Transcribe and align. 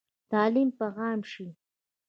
تعلیم 0.31 0.69
به 0.79 0.85
عام 0.97 1.21
شي؟ 1.31 1.47